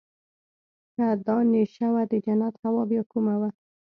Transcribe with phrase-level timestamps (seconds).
[0.95, 3.49] که دا نېشه وه د جنت هوا بيا کومه وه.